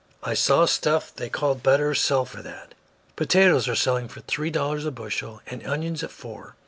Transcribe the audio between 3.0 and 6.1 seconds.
Potatoes are selling for three dollars a bushel and onions at